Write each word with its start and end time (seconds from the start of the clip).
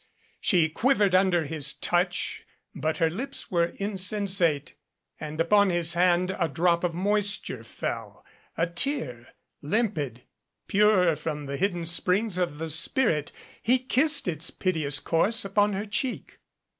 She 0.39 0.67
quivered 0.67 1.13
under 1.13 1.45
his 1.45 1.73
touch, 1.73 2.41
but 2.73 2.97
her 2.97 3.07
lips 3.07 3.51
were 3.51 3.67
insensate, 3.75 4.73
and 5.19 5.39
upon 5.39 5.69
his 5.69 5.93
hand 5.93 6.35
a 6.39 6.47
drop 6.49 6.83
of 6.83 6.95
moisture 6.95 7.63
fell 7.63 8.25
a 8.57 8.65
tear 8.65 9.27
limpid, 9.61 10.23
pure 10.65 11.15
from 11.15 11.43
the 11.45 11.55
hidden 11.55 11.85
springs 11.85 12.39
of 12.39 12.57
the 12.57 12.69
spirit. 12.71 13.31
He 13.61 13.77
kissed 13.77 14.27
its 14.27 14.49
piteous 14.49 14.99
course 14.99 15.45
upon 15.45 15.73
her 15.73 15.85
cheek. 15.85 16.39